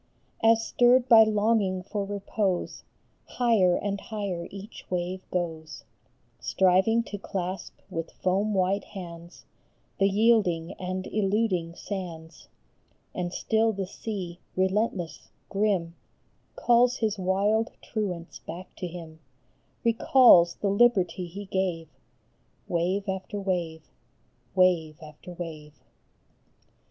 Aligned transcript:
As 0.43 0.65
stirred 0.65 1.07
by 1.07 1.21
longing 1.23 1.83
for 1.83 2.03
repose 2.03 2.83
Higher 3.25 3.75
and 3.75 4.01
higher 4.01 4.47
each 4.49 4.83
wave 4.89 5.29
goes, 5.29 5.83
Striving 6.39 7.03
to 7.03 7.19
clasp 7.19 7.77
with 7.87 8.09
foam 8.09 8.55
white 8.55 8.83
hands 8.83 9.45
The 9.99 10.09
yielding 10.09 10.73
and 10.79 11.05
eluding 11.05 11.75
sands; 11.75 12.47
And 13.13 13.31
still 13.31 13.73
the 13.73 13.85
sea, 13.85 14.39
relentless, 14.55 15.29
grim, 15.49 15.93
Calls 16.55 16.95
his 16.97 17.19
wild 17.19 17.69
truants 17.83 18.39
back 18.39 18.75
to 18.77 18.87
him, 18.87 19.19
Recalls 19.83 20.55
the 20.55 20.69
liberty 20.71 21.27
he 21.27 21.45
gave 21.45 21.87
Wave 22.67 23.07
after 23.07 23.39
wave, 23.39 23.83
wave 24.55 24.97
after 25.03 25.31
wave. 25.31 25.75